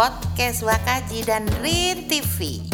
[0.00, 2.64] podcast Wakaji dan Rin TV.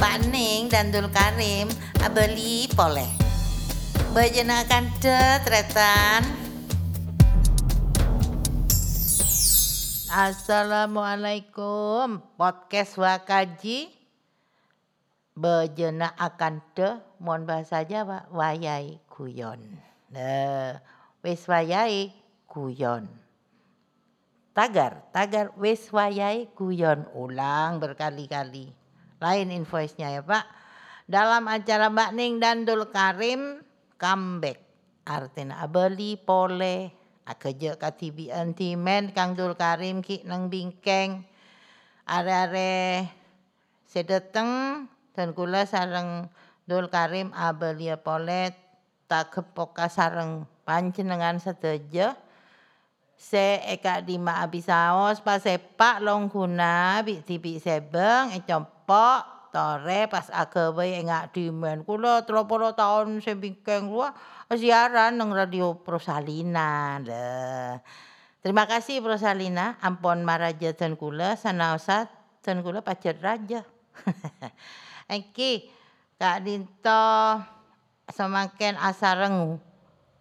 [0.00, 1.68] Pak Ning dan Dul Karim
[2.00, 3.12] abeli poleh.
[4.16, 6.24] Bejenakan tetretan.
[10.08, 13.92] Assalamualaikum podcast Wakaji.
[15.36, 19.60] Bejena akan te mon bahasa Jawa wayai kuyon.
[20.08, 20.80] Nah,
[21.20, 22.08] wis wayai
[22.48, 23.27] kuyon.
[24.58, 28.74] Tagar, tagar wis wayai kuyon ulang berkali-kali.
[29.22, 30.50] Lain invoice-nya ya Pak.
[31.06, 33.62] Dalam acara Mbak Ning dan Dul Karim
[34.02, 34.58] comeback.
[35.06, 36.90] Artinya abeli pole
[37.22, 41.22] akeje katibi antimen Kang Dul Karim ki nang bingkeng.
[42.02, 43.06] Are-are
[43.86, 46.26] sedeteng dan kula sareng
[46.66, 48.58] Dul Karim abeli pole
[49.06, 52.18] tak kepoka sareng panjenengan sedeja
[53.18, 60.30] se eka dima abisaos pas sepak long guna bi tibi sebeng e compok tore pas
[60.30, 64.14] akewe engak dimen kula 30 tahun sebingkeng gua
[64.54, 66.96] siaran nang radio Prosalina.
[67.04, 67.26] Le
[68.38, 69.76] Terima kasih Prosalina.
[69.82, 71.34] Ampun maraja dan kula.
[71.34, 72.08] Sanaosa
[72.40, 73.66] dan kula pacar raja.
[75.10, 75.68] Eki
[76.16, 77.42] Kak Dinto
[78.08, 79.58] semakin asareng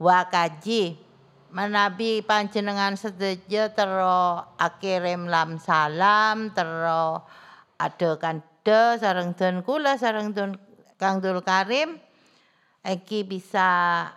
[0.01, 1.06] wakaji
[1.51, 7.23] menabi panjenengan sedeja tero akirim lam salam tero
[7.77, 10.59] ada kande sareng den kula sareng den
[10.97, 12.01] Kang Dul Karim
[12.87, 13.67] Eki bisa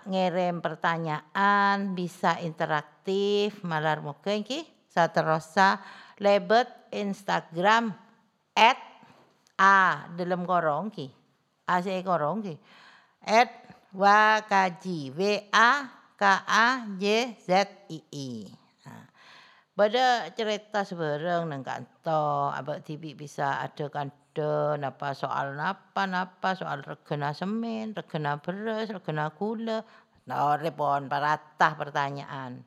[0.06, 4.62] ngirim pertanyaan, bisa interaktif, malar muka Eki.
[4.86, 5.83] Saterosa
[6.23, 7.91] lebet Instagram
[8.55, 8.78] at
[9.58, 11.11] a dalam korong ki.
[11.67, 12.55] A korong ki.
[13.27, 13.51] At
[13.91, 15.20] wakaji w
[15.51, 17.49] a k a j z
[17.89, 18.31] i i.
[19.73, 22.53] Pada cerita sebarang nang kanto,
[22.85, 29.80] TV bisa ada kande napa soal napa napa soal regena semen, regena beras, regena gula.
[30.29, 32.61] Nah, repon paratah pertanyaan.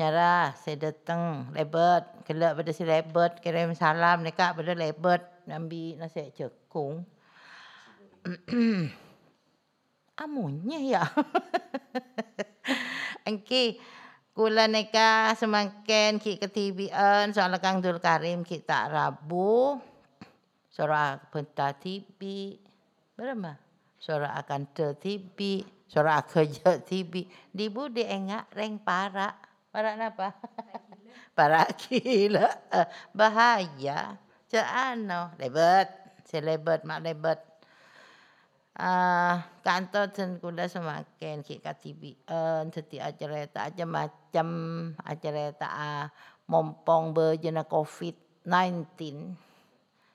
[0.00, 6.32] Nyara saya datang lebet, gelak pada si lebet, kirim salam neka pada lebet, nambi nasi
[6.32, 7.04] cekung.
[10.24, 11.04] Amunya ya.
[13.22, 13.78] Engki
[14.34, 19.78] kula neka semakin ki ketibian soal Kang Dul Karim kita Rabu.
[20.72, 22.56] Sora benta TV.
[23.12, 23.60] Berapa?
[24.00, 25.62] Sora akan te TV.
[25.84, 27.28] Sora kerja TV.
[27.52, 29.36] Di budi enggak reng para.
[29.68, 30.32] Para apa?
[31.36, 32.48] para gila.
[33.12, 34.16] Bahaya.
[34.48, 35.36] Cano.
[35.36, 35.88] Lebet.
[36.24, 37.51] Si lebet mak lebet.
[38.72, 44.48] Uh, kantor dan kula semakin ki katibian dadi acara aja macam
[45.04, 46.06] acara uh,
[46.48, 48.88] mompong bejena COVID-19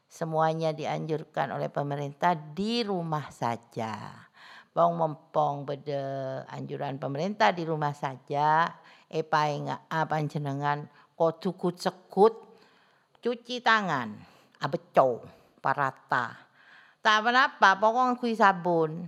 [0.10, 4.26] semuanya dianjurkan oleh pemerintah di rumah saja.
[4.74, 6.02] Bang mompong beda
[6.50, 8.74] anjuran pemerintah di rumah saja.
[9.06, 12.34] Epa inga panjenengan kotuku cekut
[13.22, 14.18] cuci tangan
[14.62, 15.26] abeco
[15.62, 16.47] parata
[17.08, 19.08] tak pokoknya kui sabun.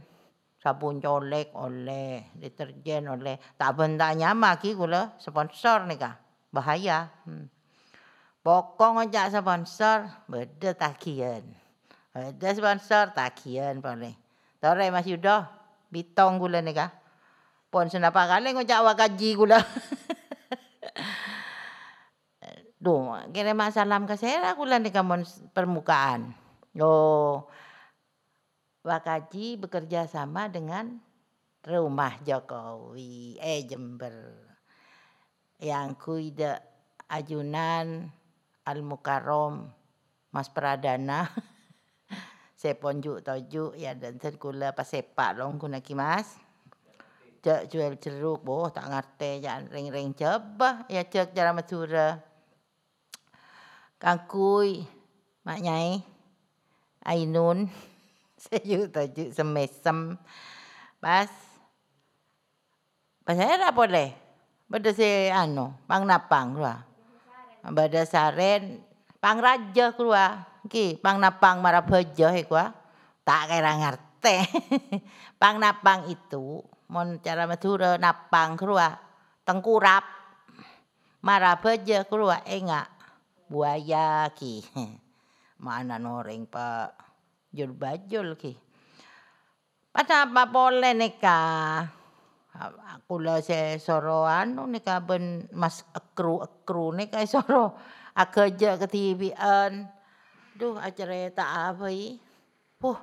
[0.60, 3.36] Sabun colek oleh deterjen oleh.
[3.60, 6.16] Tak benda nyama ki gula sponsor nih kah?
[6.50, 7.46] Bahaya hmm.
[8.42, 11.46] pokok ngejak sponsor beda takian
[12.10, 14.16] beda sponsor takian boleh.
[14.60, 15.46] Tore mas yudo
[15.94, 16.92] bitong gula nih kah?
[17.70, 19.62] Pon senapa kali ngejak wakaji gula
[22.80, 24.16] Duh, kirim salam ke
[24.56, 26.32] gula nih kamu permukaan.
[26.80, 27.44] Oh,
[28.80, 31.04] Wakaji bekerja sama dengan
[31.60, 34.16] Rumah Jokowi, eh Jember.
[35.60, 36.64] Yang kuida
[37.12, 38.08] ajunan
[38.64, 39.68] Al Mukarrom
[40.32, 41.28] Mas Pradana.
[42.60, 46.40] Seponjuk toju ya dan kula pas sepak long kuna kimas.
[47.40, 52.20] Cek jual jeruk, boh tak ngerti jangan ring-ring coba ya cek cara Madura.
[54.00, 54.84] Kangkui,
[55.44, 56.00] mak nyai,
[57.04, 57.68] Ainun.
[58.44, 60.16] Sayu tajuk semesem.
[61.04, 61.32] Pas.
[63.28, 64.16] Pas era boleh.
[64.70, 66.86] Bada si anu, pang napang keluar.
[67.66, 68.80] Bada saren,
[69.18, 70.46] pang raja keluar.
[70.70, 72.78] Ki, pang napang marah bejo keluar.
[73.26, 74.36] Tak kira ngerti.
[75.42, 79.02] pang napang itu, mon cara Madura napang keluar.
[79.44, 80.06] Tengkurap.
[81.26, 82.46] Marah bejo keluar.
[82.46, 82.88] Enggak.
[83.50, 84.62] Buaya ki.
[85.66, 87.09] Mana noreng pak.
[87.50, 88.54] Jul bajul ki.
[89.90, 91.42] Pada apa boleh neka.
[93.10, 97.74] kula se soro anu nika ben mas ekru ekru nika soro
[98.12, 99.88] akeja ketibian
[100.54, 102.20] duh acerita apa i.
[102.78, 103.00] Puh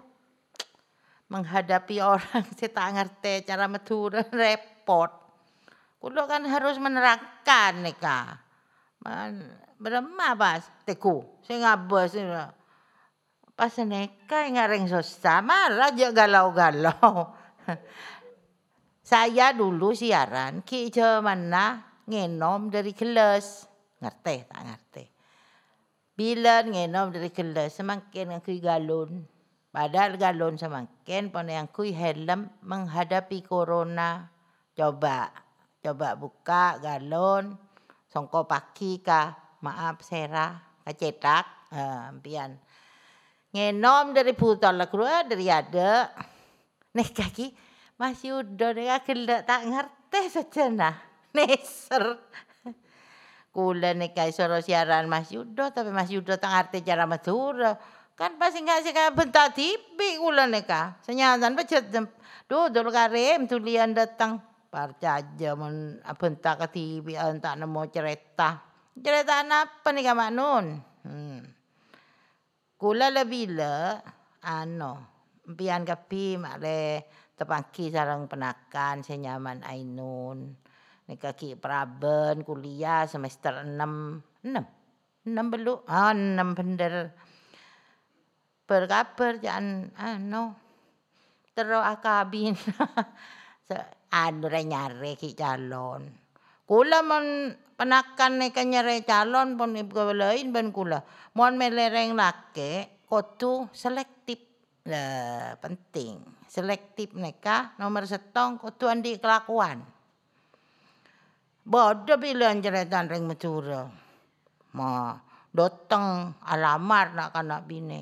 [1.27, 5.11] menghadapi orang saya tak ngerti cara metu repot.
[5.99, 8.47] Kula kan harus menerangkan nika
[9.77, 11.25] berema pas teku.
[11.45, 12.17] Saya ngabas
[13.57, 17.33] pas neka ngareng susah malah aja galau-galau
[19.07, 20.91] Saya dulu siaran ki
[21.23, 21.79] mana
[22.11, 23.71] ngenom dari kelas.
[24.03, 25.05] Ngerti tak ngerti.
[26.19, 29.23] Bila ngenom dari kelas semakin aku galon.
[29.71, 34.27] Padahal galon semakin pun yang kui helm menghadapi corona.
[34.75, 35.31] Coba
[35.79, 37.55] coba buka galon
[38.11, 42.59] songko paki ka maaf sera kacetak uh, pian
[43.57, 46.13] ngenom dari putol keluar dari ada
[46.93, 47.47] nih kaki
[47.97, 50.93] Mas Yudo nek gelek tak ngerti sejana.
[51.33, 52.21] Neser.
[53.53, 57.73] Kula nek soro siaran Mas Yudo tapi Mas Yudo tak ngerti cara Madura.
[58.17, 61.01] Kan pasti nggak sih kayak bentak tipi kula neka.
[61.09, 61.89] Senyatan pecet.
[62.49, 64.45] Duh, dulu karim tulian datang.
[64.69, 68.61] Parca aja men bentak ke tipi entak nemu cerita.
[68.93, 70.65] Cerita apa nih kamak nun?
[71.01, 71.56] Hmm.
[72.77, 74.05] Kula lebih le,
[74.45, 74.93] ano,
[75.49, 80.53] pian kapi makle tepaki sarang penakan saya nyaman ainun.
[81.09, 84.61] Nika ki praben kuliah semester 6 6
[85.25, 87.17] 6 belum ah 6 bener.
[88.69, 90.53] Berkabar jangan ano
[91.57, 92.53] terus akabin.
[94.13, 96.26] Anu nyare ki calon
[96.67, 101.07] kula mon penakan nika nyare calon pun lain ben kula
[101.39, 104.43] mon melereng lake kotu selektif
[104.87, 109.83] lah penting selektif neka nomor setong kutu andi kelakuan.
[111.67, 113.91] Bodoh bilang jeritan ring mencura.
[114.79, 115.19] Ma
[115.51, 118.01] datang alamar nak kanak bini.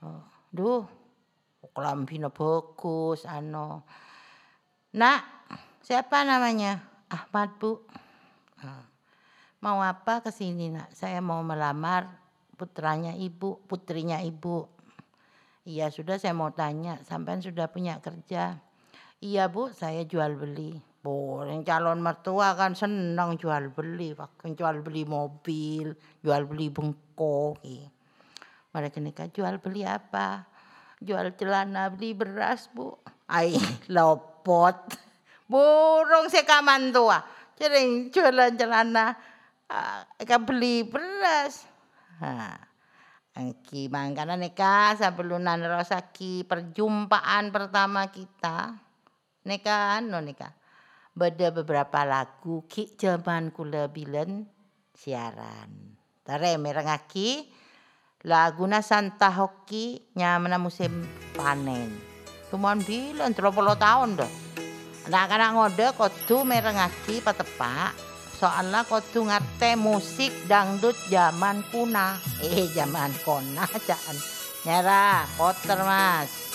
[0.00, 0.82] Oh, duh,
[1.76, 3.84] kelampina bagus, ano.
[4.96, 5.20] Nak,
[5.84, 6.80] siapa namanya?
[7.14, 7.78] Ahmad bu.
[9.62, 10.90] Mau apa ke sini nak?
[10.90, 12.10] Saya mau melamar
[12.58, 14.66] putranya ibu, putrinya ibu.
[15.64, 18.60] Iya sudah saya mau tanya, sampai sudah punya kerja?
[19.22, 20.76] Iya bu, saya jual beli.
[21.00, 27.62] Boleh calon mertua kan senang jual beli, bahkan jual beli mobil, jual beli bengkok.
[28.74, 30.44] Mereka nikah jual beli apa?
[31.00, 32.92] Jual celana, beli beras bu.
[33.30, 33.56] Ay,
[33.88, 34.76] lopot.
[35.44, 37.20] Burung sekaman tua.
[37.54, 39.14] Jadi jualan celana,
[39.70, 41.68] uh, beli beras.
[43.34, 48.78] Angki mangkana neka sebelunan rosaki perjumpaan pertama kita.
[49.42, 50.54] Neka anu neka.
[51.14, 54.46] Beda beberapa lagu ki zaman kula bilen
[54.94, 55.98] siaran.
[56.22, 57.50] Tare merengaki
[58.22, 61.02] lagu Santa Hoki nyamana musim
[61.34, 61.90] panen.
[62.54, 63.42] Cuman bilen 30
[63.78, 64.43] tahun dah.
[65.04, 67.92] Anak-anak ngode kotu merengaki patepak
[68.34, 74.16] soalnya kudu ngerti musik dangdut zaman kuna eh zaman kona jangan
[74.64, 76.53] nyara kotor mas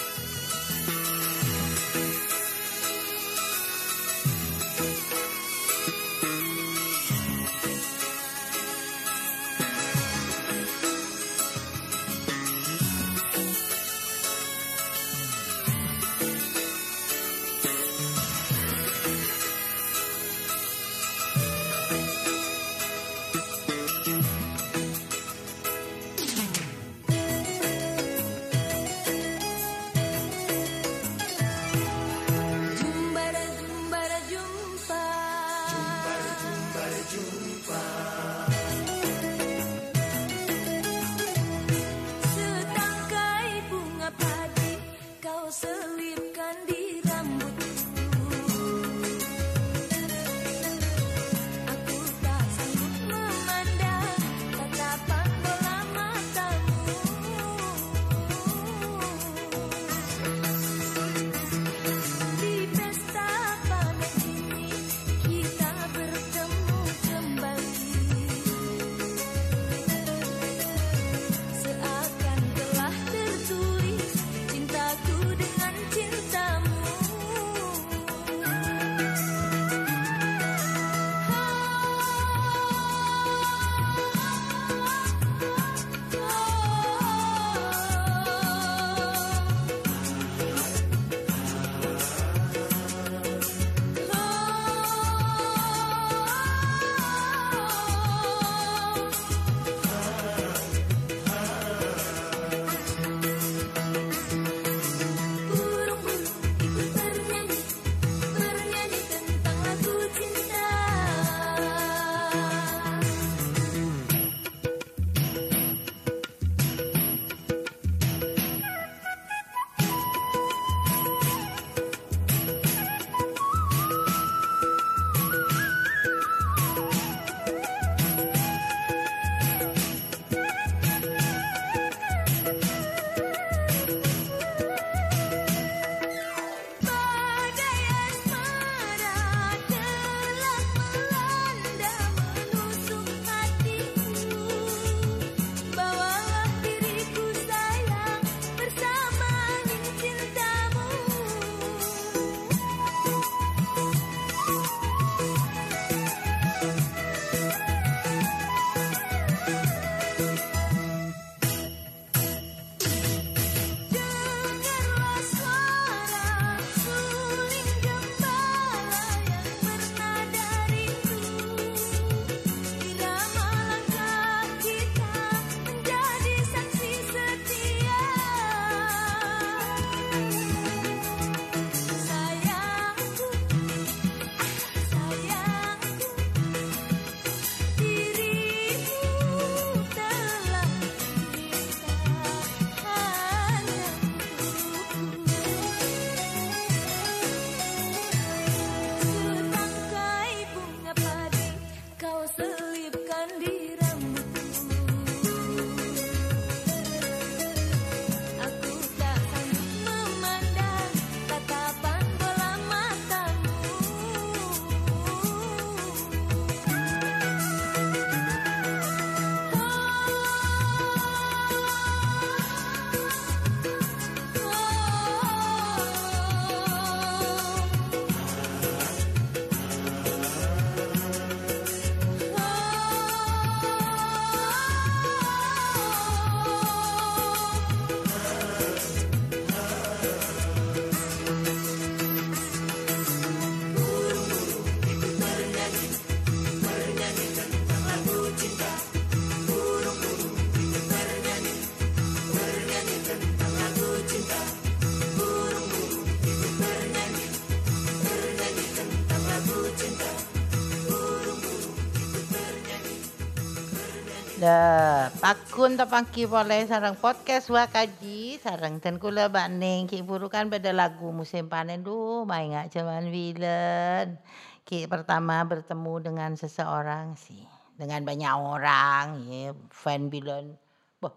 [264.50, 271.14] Dah, pakun tapangki boleh sarang podcast wakaji sarang dan kula bakning ki burukan pada lagu
[271.14, 274.18] musim panen du main ngak cuman villain.
[274.66, 277.46] Ki pertama bertemu dengan seseorang sih
[277.78, 280.58] dengan banyak orang ya fan villain.
[280.98, 281.14] Boh.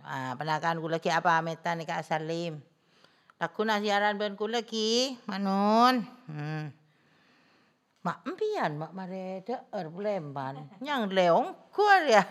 [0.00, 2.64] Ah, penakan kula ki apa ametan ni Kak Salim.
[3.36, 6.08] Laku nak siaran ben kula ki manun.
[6.24, 6.72] Hmm.
[8.08, 10.80] Mak empian mak mare deer Palembang.
[10.80, 12.24] Nyang leong kuar ya.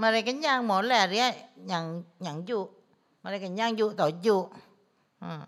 [0.00, 1.28] Mare kenyang moler ya
[1.68, 2.64] nyang nyang ju.
[3.20, 4.48] Mare kenyang ju toju.
[5.20, 5.44] Hmm.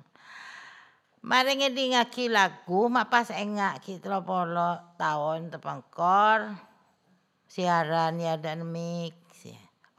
[1.24, 6.52] Mare ngedi ngaki lagu mak pas engak ki polo tahun tepangkor.
[7.48, 9.16] Siaran ya dan mik.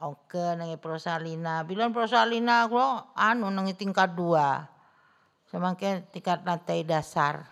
[0.02, 1.62] Oke nangi prosalina.
[1.66, 4.62] Bilang prosalina klo anu nangi tingkat dua.
[5.50, 7.51] Semakin tingkat lantai dasar.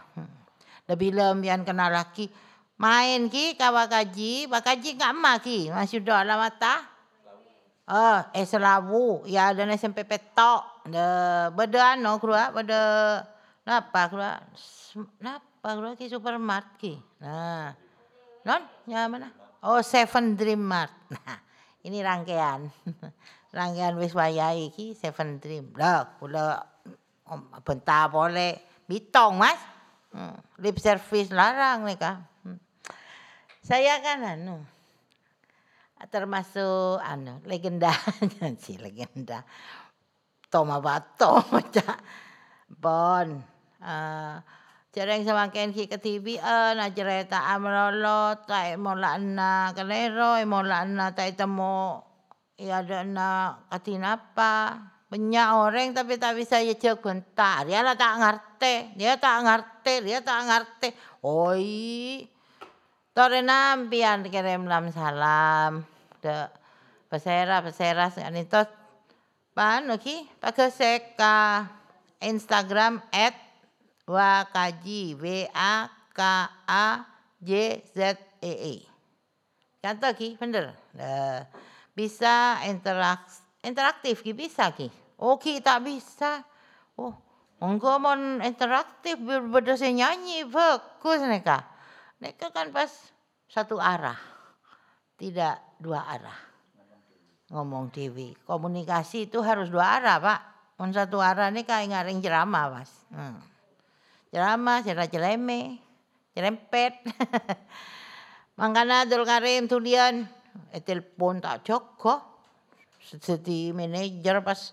[0.90, 2.26] Lebih lembian kena laki.
[2.82, 4.50] Main ki kawa kaji.
[4.50, 5.70] Bakaji enggak emak ki.
[5.70, 6.82] Masih doa lah mata.
[7.86, 9.22] Oh, eh selawu.
[9.30, 10.66] Ya ada SMP petok.
[10.90, 11.06] De,
[11.54, 12.50] beda anu keluar.
[12.50, 12.82] Beda.
[13.62, 14.42] Napa keluar?
[15.22, 16.98] Napa keluar ki supermart ki.
[17.22, 17.70] Nah.
[18.42, 18.62] Non?
[18.90, 19.30] Ya mana?
[19.62, 20.90] Oh, Seven Dream Mart.
[21.10, 21.38] Nah,
[21.84, 22.68] ini rangkaian.
[23.56, 25.72] rangkaian wis wayahe iki Seven Dream.
[25.76, 26.60] Lah, kula
[27.62, 29.60] bentar boleh bitong, Mas.
[30.10, 32.26] Hmm, lip service larang mereka.
[32.42, 32.58] Hmm.
[33.62, 34.58] Saya kan anu
[36.08, 37.92] termasuk anu legenda
[38.64, 39.44] si legenda
[40.48, 41.44] Toma Bato
[42.82, 43.28] Bon
[43.84, 44.36] uh,
[44.90, 51.30] Cereng semakin ki ke TV an cerita amrolo tai mola na kalero mola na tai
[51.38, 52.02] temo
[52.58, 57.62] ya ada na katinapa banyak orang tapi tak bisa ya bentar.
[57.70, 58.49] Dia lah tak ngerti.
[58.96, 59.94] Dia tak ngerti.
[60.04, 60.88] Dia tak ngerti.
[61.24, 62.28] Oi.
[63.16, 65.84] Tore nampian kirim lam salam.
[66.20, 66.46] De
[67.08, 68.62] pesera pesera sekan itu.
[69.56, 71.66] Panu ki pakai seka
[72.20, 73.34] Instagram at
[74.06, 76.20] wakaji w a k
[76.68, 76.86] a
[77.40, 78.14] j z
[78.44, 78.74] e e.
[79.80, 80.76] Contoh ki bener.
[81.96, 84.88] Bisa interaksi interaktif ki bisa ki.
[85.20, 86.44] Okey tak bisa.
[86.96, 87.16] Oh,
[87.60, 91.68] engkau mon interaktif berdasar nyanyi fokus mereka.
[92.20, 92.88] Mereka kan pas
[93.48, 94.16] satu arah.
[95.20, 96.40] Tidak dua arah.
[97.52, 98.32] Ngomong TV.
[98.46, 100.40] Komunikasi itu harus dua arah, Pak.
[100.80, 102.92] Mon satu arah ini kayak ngaring ceramah, Mas.
[103.12, 103.36] Hmm.
[104.30, 105.76] Ceramah, cerita celeme,
[106.32, 107.04] cerempet.
[108.60, 110.24] Mangkana Abdul Karim tulian,
[110.70, 112.22] eh, telepon tak cukup.
[113.10, 114.70] Jadi manajer pas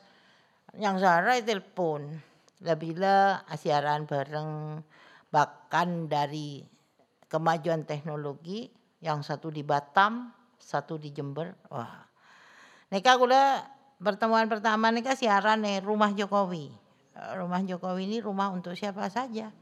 [0.78, 2.06] yang Zara telepon.
[2.58, 4.82] Bila siaran bareng
[5.30, 6.66] bahkan dari
[7.30, 8.72] kemajuan teknologi
[9.04, 11.54] yang satu di Batam, satu di Jember.
[11.70, 12.08] Wah.
[12.90, 13.62] Nika kula
[14.02, 16.74] pertemuan pertama nika siaran nih rumah Jokowi.
[17.18, 19.54] Rumah Jokowi ini rumah untuk siapa saja.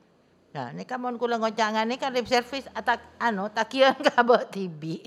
[0.55, 5.03] Nah, nika mon kula ngocangan nika lip service atak anu takian kabel TV.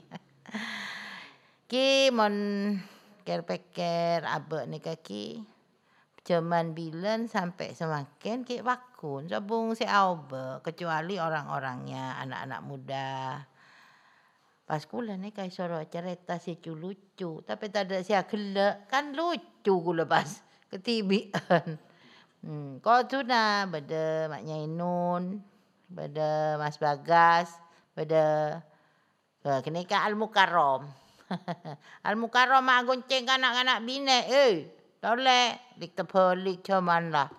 [1.65, 2.37] Ki mon
[3.29, 5.45] peker-peker abek ni kaki
[6.29, 9.33] zaman bilen sampai semakin ki wakun.
[9.33, 13.41] Sabung si aube kecuali orang-orangnya anak-anak muda.
[14.69, 17.41] Pas kula ni kai soro cerita si lucu.
[17.41, 21.81] Tapi tak ada si gelek kan lucu kula pas ketibian
[22.45, 25.43] hmm kau tu na beda maknya inun
[25.89, 27.51] beda mas bagas
[27.97, 28.61] beda
[29.65, 30.87] kini ka al mukarrom
[32.09, 34.19] Al Mukarram mak gonceng anak-anak bine.
[34.33, 34.53] Eh,
[34.99, 37.31] tolek dik tepelik cuman lah.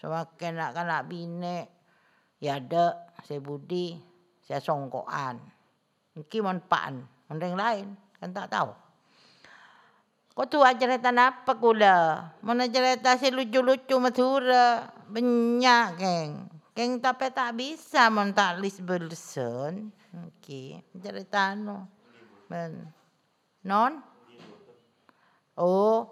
[0.00, 1.68] Semakin nak anak bine.
[2.40, 4.00] Ya ada, saya budi,
[4.40, 5.36] saya songkoan.
[6.16, 6.96] Mungkin manfaat,
[7.28, 8.72] orang lain kan tak tahu.
[10.32, 12.32] Kau tu cerita apa kula?
[12.40, 14.88] Mana cerita si lucu-lucu madura.
[15.10, 16.48] Banyak geng.
[16.72, 19.92] Geng tapi tak bisa mentak list belson.
[20.16, 21.84] Okey, cerita no.
[22.48, 22.88] Ben.
[23.68, 24.00] Non?
[25.60, 26.08] Oh,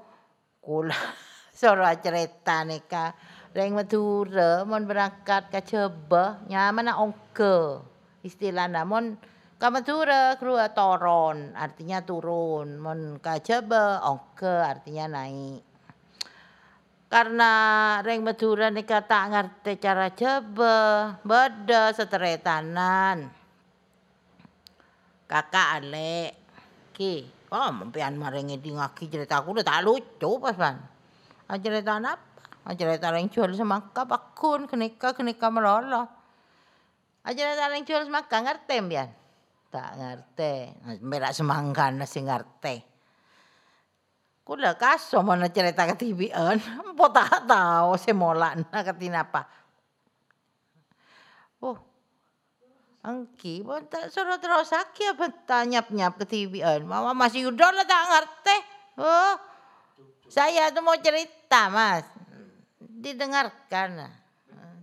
[0.69, 1.01] kula
[1.59, 3.17] soro cerita nika.
[3.57, 7.81] Reng Madura mon berangkat ke Cebah, nyaman ongke.
[8.21, 9.17] Istilah namon
[9.57, 12.77] ke Madura keluar toron, artinya turun.
[12.77, 15.65] Mon ke Cebah, ongke artinya naik.
[17.09, 17.53] Karena
[18.05, 23.33] Reng Madura nika tak ngerti cara Cebah, beda seteretanan.
[25.25, 26.48] Kakak Alek,
[26.99, 30.77] ki Oh, mpian maringi di ngaki cerita aku udah tak lucu pas ban.
[31.49, 32.21] Ah, cerita apa?
[32.61, 36.05] Ah, cerita yang jual semangka bakun kenika kenika melolo.
[37.25, 39.09] Ah, cerita yang jual semangka ngerti mpian.
[39.73, 40.53] Tak ngerti.
[41.01, 42.85] Merak semangkan sing ngerti.
[44.45, 49.45] Kula kaso mana cerita ke TV-an, empo tak tahu semolak nak ketina apa.
[51.65, 51.81] Oh,
[53.09, 56.85] Angki, tak suruh terus sakit apa tanyap-nyap ke TV-an.
[56.85, 58.57] Mama masih udah lah tak ngerti.
[59.01, 59.33] Oh,
[60.29, 62.05] saya tuh mau cerita mas.
[62.77, 64.13] Didengarkan.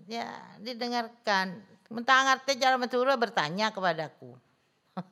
[0.10, 1.62] Ya, didengarkan.
[1.94, 4.34] Mentah ngerti cara Madura bertanya kepadaku.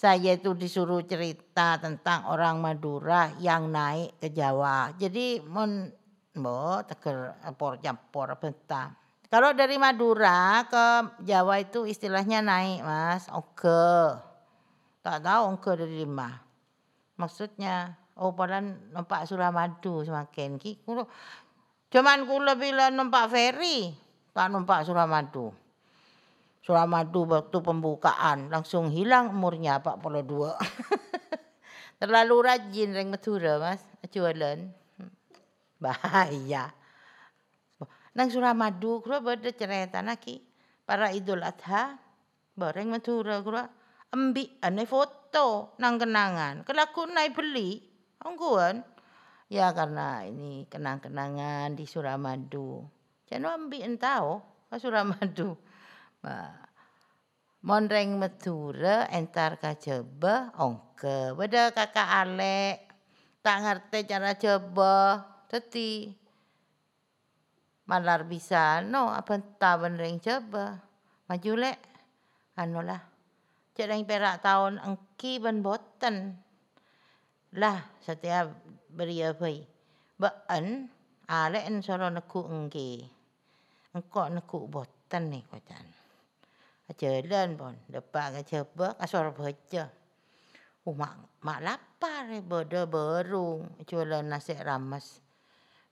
[0.00, 4.94] saya itu disuruh cerita tentang orang Madura yang naik ke Jawa.
[4.94, 5.90] Jadi mon
[6.38, 8.99] mo teker por campur bentar.
[9.30, 10.84] Kalau dari Madura ke
[11.22, 13.30] Jawa itu istilahnya naik, Mas.
[13.30, 14.18] Oke.
[15.06, 16.34] Tak tahu oke dari lima.
[17.14, 20.58] Maksudnya, oh padan nampak Suramadu semakin.
[20.58, 20.82] Ki
[21.94, 23.94] cuman kula bila nampak ferry,
[24.34, 25.54] tak nampak Suramadu.
[26.66, 30.58] Suramadu waktu pembukaan langsung hilang umurnya 42.
[32.02, 34.58] Terlalu rajin ring Madura mas jualan.
[35.78, 36.79] Bahaya.
[38.10, 40.42] Nang Suramadu bada cerita naki
[40.82, 41.94] para Idul Adha
[42.58, 43.64] bareng Madura kura
[44.10, 46.66] ambil ane foto nang kenangan.
[46.66, 47.78] Kelaku naik beli
[48.20, 48.82] angguan.
[49.50, 52.86] Ya karena ini kenang-kenangan di Suramadu.
[53.26, 55.58] Jangan ambil entau ke Suramadu.
[57.66, 61.34] Monreng Madura entar kajeba ongke.
[61.34, 62.76] Beda kakak Alek
[63.42, 64.96] tak ngerti cara coba.
[65.50, 66.19] Teti
[67.90, 70.78] malar bisa no apa tak monreng coba.
[71.26, 71.78] Maju lek.
[72.54, 73.02] Anu lah.
[73.74, 76.38] Cek perak tahun engki ben boten.
[77.58, 78.54] Lah setiap
[78.94, 79.50] beri apa
[80.14, 80.86] Baan
[81.26, 83.02] alek en soro neku engki.
[83.90, 86.00] Engkau neku boten nih kocan.
[86.98, 89.84] jalan pun depan ke coba kasar baca
[90.86, 95.22] oh mak mak lapar eh bodo berung jualan nasi ramas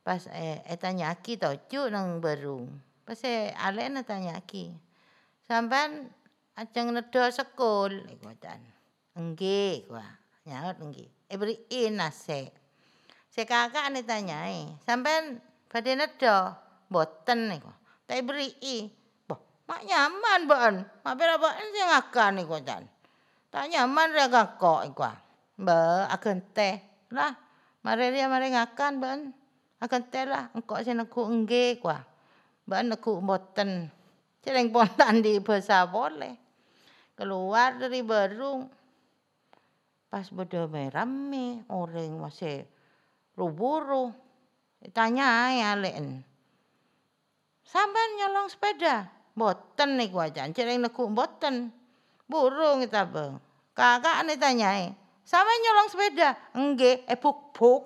[0.03, 2.69] pas eh, eh tanya aki tau cu nang berung
[3.03, 4.73] pas eh ale na tanya aki
[5.47, 6.07] sampai
[6.59, 8.61] aceng nedo sekol ikutan
[9.15, 10.07] engge gua
[10.45, 12.51] nyaut engge eh beriin nasi
[13.31, 16.37] si kakak ni tanya eh sampai pada nedo
[16.89, 17.61] boten nih
[18.09, 18.49] tapi beri
[19.69, 20.75] Mak nyaman ban.
[21.05, 22.89] Mak bela ban sing akan iku jan.
[23.53, 25.05] Tak nyaman ra kok iku.
[25.61, 26.81] Ba akan teh.
[27.13, 27.37] Lah,
[27.85, 29.19] mari dia mari ngakan ban.
[29.79, 31.87] Akan teh lah engko sing aku engge ku.
[32.67, 33.87] Ban aku mboten.
[34.43, 36.35] Cereng pontan di bahasa boleh.
[37.15, 38.67] Keluar dari barung.
[40.09, 42.67] Pas bodo merame orang masih
[43.39, 44.11] ruburu.
[44.91, 46.23] Tanya ya len.
[47.63, 49.07] Sampai nyolong sepeda.
[49.39, 50.49] Boten niku aja.
[50.51, 51.71] Cereng neku boten.
[52.27, 53.39] Burung kita bang.
[53.73, 54.91] Kakak ane tanyai.
[55.23, 56.35] Sama nyolong sepeda.
[56.57, 57.83] Engge, eh buk buk.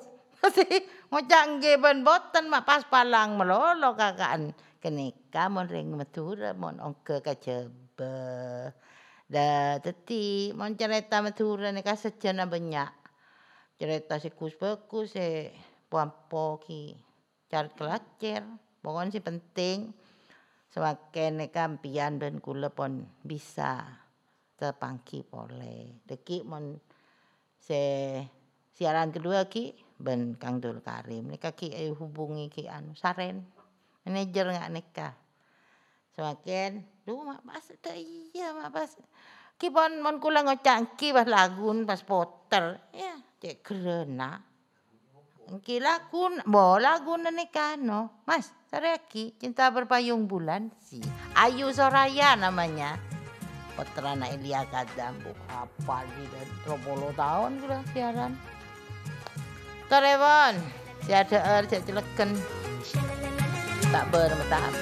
[0.55, 0.67] Si
[1.13, 4.57] ngocak engge ben boten mak pas palang melolo kakaan.
[4.81, 8.17] Kenika mon ring Madura mon ongke kajeba.
[9.29, 12.89] Da teti mon cerita Madura nika sejana banyak.
[13.77, 15.53] Cerita si kus bekus se
[15.93, 16.97] puampo ki.
[17.53, 18.43] Cari kelacer.
[18.81, 19.79] Pokoknya si penting.
[20.73, 23.85] semakin kampian dan kula pun bisa
[24.57, 26.01] terpangki boleh.
[26.09, 26.81] Deki mon
[27.61, 28.17] se
[28.73, 31.31] siaran kedua ki ben Kang Dul Karim.
[31.31, 33.47] Nika ki ayo hubungi ki anu Saren.
[34.03, 35.15] Manajer nggak nikah.
[36.13, 38.91] Semakin lu mak pas iya mak pas
[39.59, 44.39] ki pon mon kula ngocak ki pas lagun pas poter ya cek kerena
[45.53, 47.19] Engki lagu, bo lagu
[47.83, 48.25] no.
[48.25, 51.03] Mas, Sareki, cinta berpayung bulan si.
[51.37, 52.97] Ayu Soraya namanya.
[53.77, 55.13] Peterana Elia Kadam,
[55.51, 58.33] apa di dan 30 tahun sudah siaran.
[59.93, 60.57] Torewon,
[61.05, 62.33] si ada er, si celeken.
[63.93, 64.73] Tak bermetah.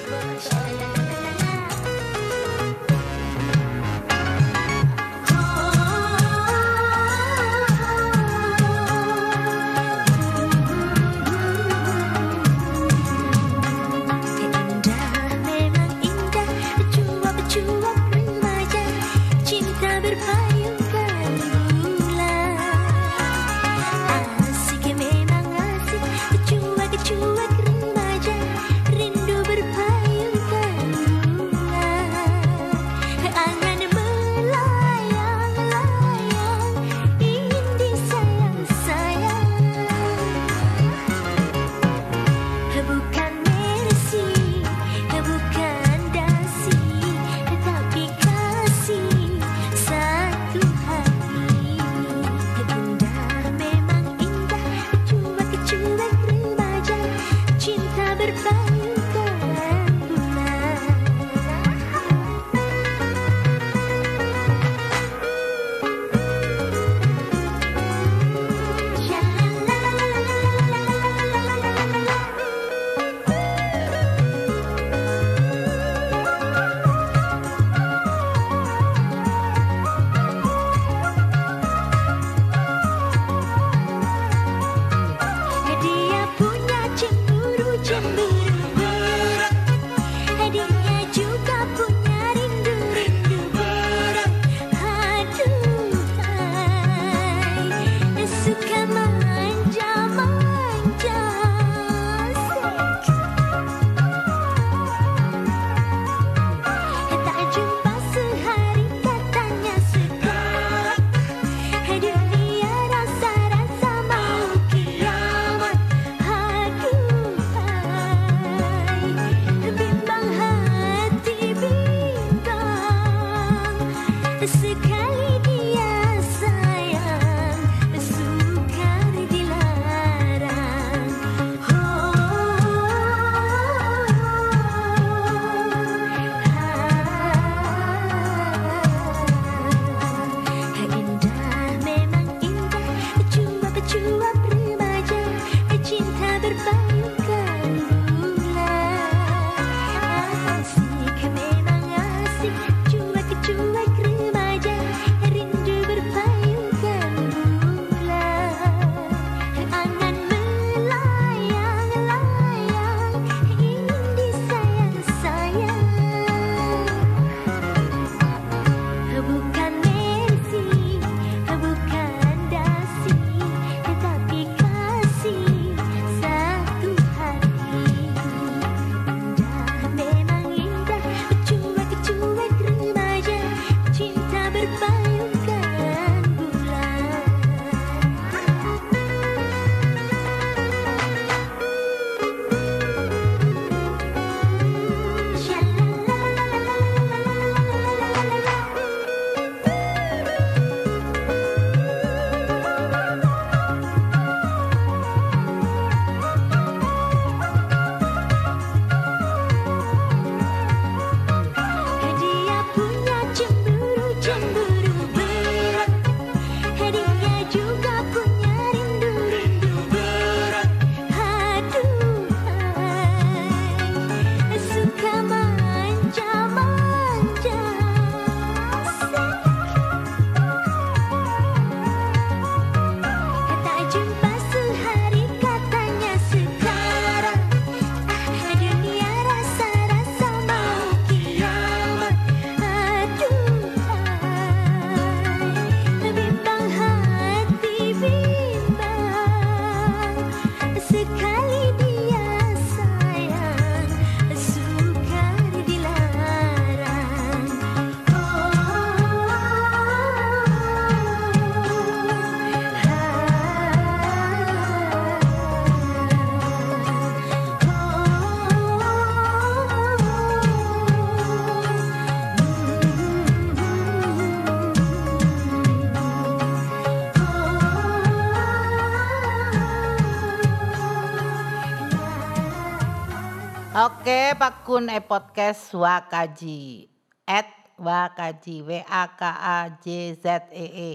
[284.71, 286.87] Oke, Pak Kun e podcast Wakaji.
[287.27, 290.89] At Wakaji W A K A J Z E E.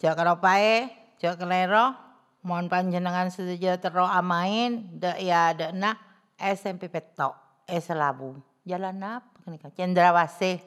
[0.00, 0.88] Jak pae,
[1.20, 1.92] jak kelero,
[2.40, 6.00] mohon panjenengan sejahtera amain, de ya de na
[6.40, 7.36] SMP Petok,
[7.68, 8.40] e Selabu.
[8.64, 9.68] Jalan apa kenika?
[9.68, 10.64] Cendrawasih.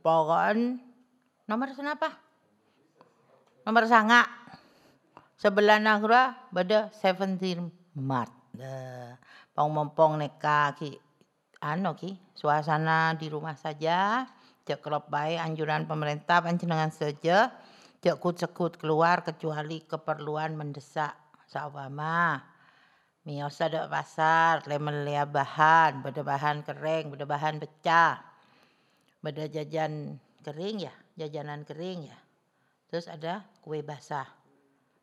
[0.00, 0.80] Pokoknya
[1.44, 2.16] nomor senapa?
[3.68, 4.24] Nomor sanga.
[5.36, 7.60] Sebelah nagra pada 17
[7.92, 8.32] Maret.
[9.52, 11.09] Pong-mompong neka ki
[11.60, 14.24] ano ki suasana di rumah saja
[14.64, 17.52] cek klop baik anjuran pemerintah panjenengan saja
[18.00, 21.12] cek sekut keluar kecuali keperluan mendesak
[21.44, 22.40] sawama
[23.28, 28.16] miosa dok pasar lemon lea bahan beda bahan kering beda bahan pecah
[29.20, 32.18] beda jajan kering ya jajanan kering ya
[32.88, 34.24] terus ada kue basah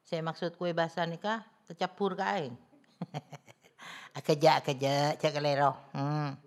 [0.01, 2.57] saya maksud kue basah nih kah kecapur kain
[4.25, 5.77] kerja kerja cak kelero.
[5.93, 6.46] Hmm.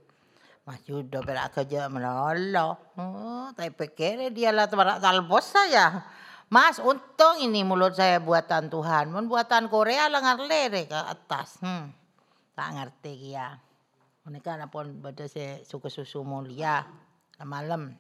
[0.71, 2.79] Mas Yudo berak kerja melolo.
[2.95, 6.07] Oh, tapi pikir dia lah tebarak talbos saya.
[6.47, 9.11] Mas, untung ini mulut saya buatan Tuhan.
[9.11, 11.59] Men buatan Korea lah ngarlere ke atas.
[11.59, 11.91] Hmm.
[12.55, 13.59] Tak ngerti ya.
[14.23, 16.87] Mereka pun beda saya suka susu mulia
[17.43, 17.91] malam.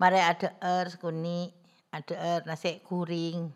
[0.00, 1.52] Mari ada er sekuni,
[1.92, 3.52] ada er nasi kuring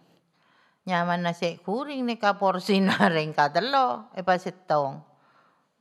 [0.84, 4.12] nyaman nasi kuring nih ka porsi naring ka telo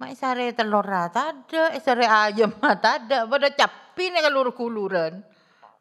[0.03, 5.23] mai sare telur rata ada e sare ayam mata ada pada capi nih kalur kuluran.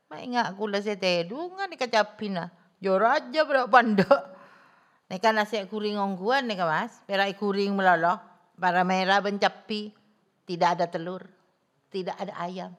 [0.06, 2.46] Mai ngak kula setedungan nih capi na
[2.78, 4.14] jor aja pada panda
[5.10, 7.02] nih kan nasi kuring ongguan nih mas.
[7.02, 8.22] Perai kuring melolo
[8.54, 9.90] para merah bencapi
[10.46, 11.26] tidak ada telur
[11.90, 12.70] tidak ada ayam.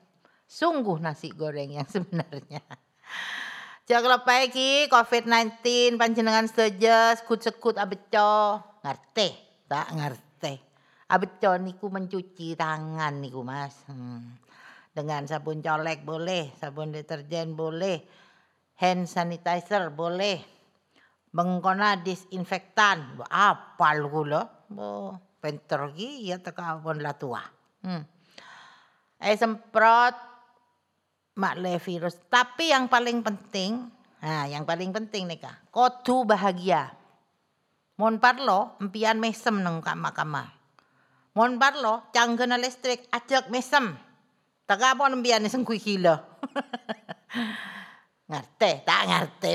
[0.47, 2.63] Sungguh nasi goreng yang sebenarnya.
[3.83, 4.15] Jaga
[4.47, 8.63] ki COVID-19 panjenengan saja sekut-sekut abeco.
[8.79, 9.27] Ngerti?
[9.67, 10.32] Tak ngerti.
[11.13, 13.85] Abeco niku mencuci tangan niku Mas.
[13.85, 14.33] Hmm.
[14.89, 18.01] Dengan sabun colek boleh, sabun deterjen boleh,
[18.81, 20.41] hand sanitizer boleh.
[21.29, 24.41] Bengkona disinfektan, apal kula.
[24.73, 27.45] Bo, penter ki ya teka pun lah tua.
[27.85, 28.01] Hmm.
[29.21, 30.17] Eh semprot
[31.37, 32.17] mak le virus.
[32.25, 33.85] Tapi yang paling penting,
[34.17, 36.89] nah yang paling penting nih kak, kodu bahagia.
[38.01, 40.62] Mon parlo, empian mesem nang kama kama.
[41.33, 43.97] Mon parlo, canggena listrik, ajak mesem.
[44.69, 46.21] Tagapon empian sengkui gila.
[48.29, 49.49] ngerti, tak ngerti.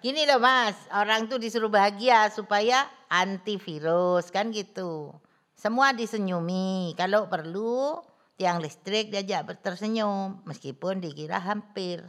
[0.00, 5.12] Gini loh mas, orang tuh disuruh bahagia supaya antivirus kan gitu.
[5.52, 8.00] Semua disenyumi, kalau perlu
[8.40, 12.02] tiang listrik diajak tersenyum meskipun dikira hampir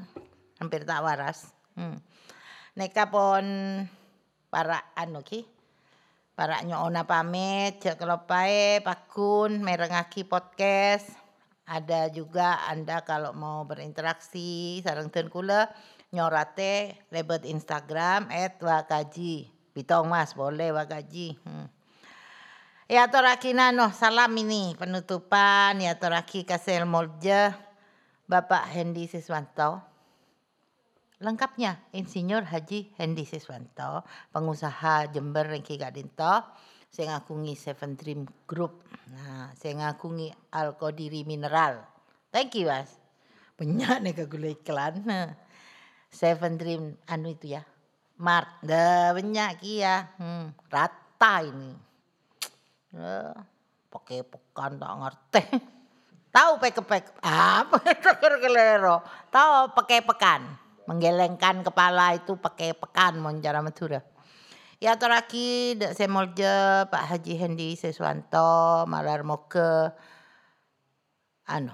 [0.58, 1.52] hampir tak waras.
[1.76, 2.00] Hmm.
[2.80, 3.46] Neka pon
[4.50, 5.53] para anu ki
[6.34, 11.14] para nyona pamit cek kelopai pakun merengaki podcast.
[11.64, 15.72] Ada juga anda kalau mau berinteraksi sarang ten kula
[16.12, 21.68] nyorate lebet Instagram at wakaji bitong mas boleh wakaji hmm.
[22.92, 25.80] Ya toraki nano salam ini penutupan.
[25.80, 27.56] Ya toraki kasel molja
[28.28, 29.93] Bapak Hendi Siswanto.
[31.24, 34.04] Lengkapnya Insinyur Haji Hendi Siswanto,
[34.36, 36.44] pengusaha Jember Rengki Gadinto.
[36.92, 38.84] Saya ngakungi Seven Dream Group.
[39.08, 41.80] Nah, saya ngakungi Alkodiri Mineral.
[42.28, 42.92] Thank you, Mas.
[43.56, 45.00] Banyak nih ke gula iklan.
[46.12, 47.64] Seven Dream anu itu ya.
[48.20, 48.60] Mart.
[48.60, 50.12] Dah banyak kia.
[50.20, 51.72] Hmm, rata ini.
[52.92, 53.32] Ya,
[53.88, 55.44] pakai pekan tak ngerti.
[56.36, 57.80] Tahu pek-pek apa
[58.44, 59.00] kelero.
[59.32, 60.63] Tahu pakai pekan.
[60.90, 64.04] Menggelengkan kepala itu pakai pekan menjara Madura.
[64.84, 66.54] Ya terakhir saya molje
[66.92, 69.96] Pak Haji Hendi Seswanto malar moke
[71.48, 71.72] anu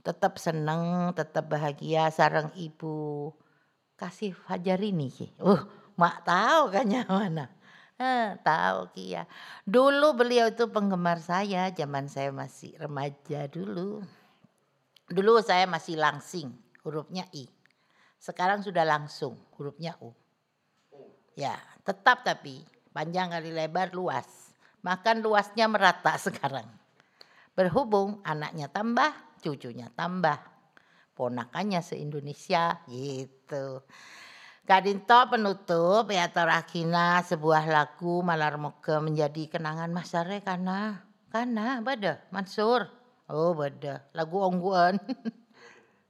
[0.00, 3.28] tetap seneng, tetap bahagia sarang ibu
[4.00, 5.12] kasih Fajar ini.
[5.36, 5.60] Uh,
[6.00, 7.52] mak tahu kan mana.
[7.98, 9.26] Eh, tahu Kia.
[9.66, 14.06] Dulu beliau itu penggemar saya, zaman saya masih remaja dulu.
[15.10, 16.54] Dulu saya masih langsing,
[16.86, 17.57] hurufnya I.
[18.18, 20.10] Sekarang sudah langsung, hurufnya U.
[21.38, 21.54] Ya,
[21.86, 24.26] tetap tapi panjang kali lebar luas.
[24.82, 26.66] Makan luasnya merata sekarang.
[27.54, 30.38] Berhubung anaknya tambah, cucunya tambah.
[31.14, 33.82] Ponakannya se-Indonesia gitu.
[34.68, 41.02] Kadinto penutup ya Torakina sebuah lagu Malar Moga menjadi kenangan Masare karena
[41.32, 42.86] karena bada Mansur.
[43.26, 45.00] Oh bada lagu ongguan.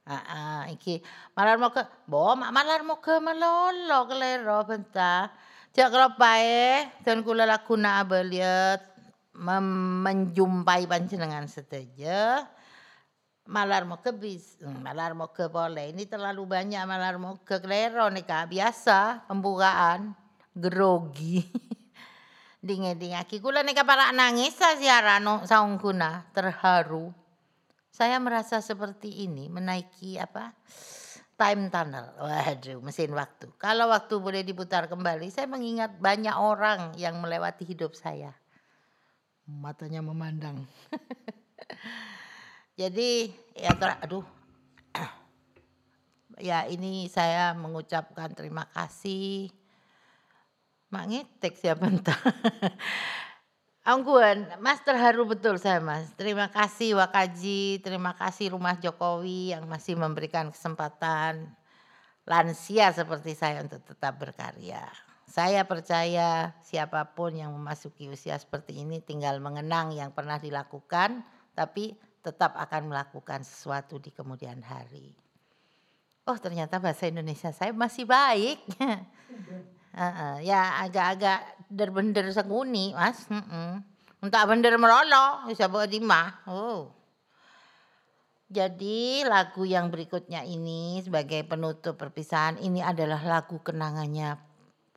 [0.08, 1.04] ah, iki.
[1.36, 5.28] Malar Moga, bo Malar Moga malolo kelero bentar.
[5.76, 8.82] Jak kalau pae dan kula lagu na abeliat
[9.38, 12.42] menjumpai panjenengan seteja
[13.48, 18.52] malar moke bis hmm, malar moke boleh ini terlalu banyak malar moke klero nih kak.
[18.52, 20.12] Biasa pembukaan.
[20.58, 21.38] Grogi.
[22.66, 27.14] Dingin dingin aki kula nih para nangis siarano saung kuna terharu
[27.98, 30.54] saya merasa seperti ini menaiki apa
[31.34, 32.14] time tunnel.
[32.22, 33.50] Waduh mesin waktu.
[33.58, 38.30] Kalau waktu boleh diputar kembali saya mengingat banyak orang yang melewati hidup saya.
[39.50, 40.62] Matanya memandang.
[42.78, 44.22] Jadi ya ter, aduh.
[46.38, 49.50] Ya ini saya mengucapkan terima kasih.
[50.94, 52.14] Mak ngetek siapa entah.
[53.88, 56.12] Angguan, Mas terharu betul saya Mas.
[56.12, 61.48] Terima kasih Wakaji, terima kasih Rumah Jokowi yang masih memberikan kesempatan
[62.29, 64.85] lansia seperti saya untuk tetap berkarya.
[65.24, 71.24] Saya percaya siapa pun yang memasuki usia seperti ini tinggal mengenang yang pernah dilakukan,
[71.57, 75.16] tapi tetap akan melakukan sesuatu di kemudian hari.
[76.29, 78.61] Oh ternyata bahasa Indonesia saya masih baik.
[79.94, 83.24] uh, ya agak-agak berbender senguni mas.
[83.31, 83.81] -uh.
[84.18, 86.42] Untuk bener merolo, bisa di mah.
[86.51, 86.90] Oh.
[88.51, 94.48] Jadi lagu yang berikutnya ini sebagai penutup perpisahan ini adalah lagu kenangannya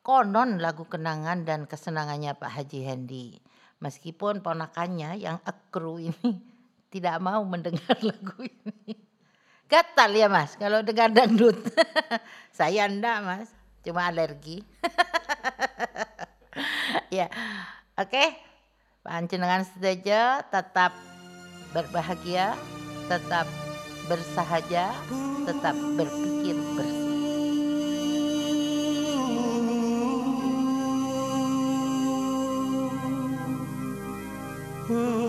[0.02, 3.28] konon lagu kenangan dan kesenangannya Pak Haji Hendi.
[3.82, 6.38] Meskipun ponakannya yang akru ini
[6.94, 8.98] tidak mau mendengar lagu ini.
[9.72, 11.56] Gatal ya mas kalau dengar dangdut.
[12.58, 13.50] Saya enggak mas,
[13.82, 14.62] cuma alergi
[17.18, 17.26] ya
[17.98, 18.38] oke okay.
[19.02, 20.94] panjenengan saja tetap
[21.74, 22.54] berbahagia
[23.10, 23.50] tetap
[24.06, 24.94] bersahaja
[25.46, 27.10] tetap berpikir bersih
[34.92, 35.21] Hmm.